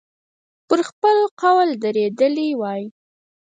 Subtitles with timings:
[0.67, 2.83] پر خپل قول درېدلی وای.